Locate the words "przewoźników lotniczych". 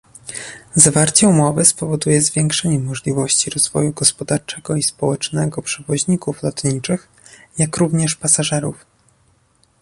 5.61-7.09